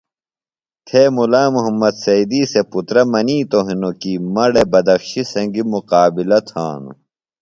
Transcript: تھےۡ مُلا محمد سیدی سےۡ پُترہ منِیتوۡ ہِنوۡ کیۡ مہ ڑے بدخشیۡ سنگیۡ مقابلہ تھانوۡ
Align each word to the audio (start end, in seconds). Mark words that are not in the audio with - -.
تھےۡ 0.87 1.09
مُلا 1.15 1.43
محمد 1.55 1.95
سیدی 2.03 2.41
سےۡ 2.51 2.65
پُترہ 2.71 3.03
منِیتوۡ 3.11 3.65
ہِنوۡ 3.67 3.95
کیۡ 4.01 4.19
مہ 4.33 4.45
ڑے 4.51 4.63
بدخشیۡ 4.71 5.27
سنگیۡ 5.33 5.67
مقابلہ 5.73 6.39
تھانوۡ 6.47 6.95